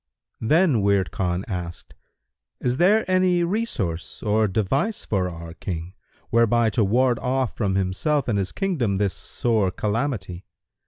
Then 0.39 0.81
Wird 0.81 1.11
Khan 1.11 1.45
asked, 1.47 1.93
"Is 2.59 2.77
there 2.77 3.05
any 3.07 3.43
resource 3.43 4.23
or 4.23 4.47
device 4.47 5.05
for 5.05 5.29
our 5.29 5.53
King, 5.53 5.93
whereby 6.31 6.71
to 6.71 6.83
ward 6.83 7.19
off 7.19 7.55
from 7.55 7.75
himself 7.75 8.27
and 8.27 8.39
his 8.39 8.51
kingdom 8.51 8.97
this 8.97 9.13
sore 9.13 9.69
calamity?" 9.69 10.47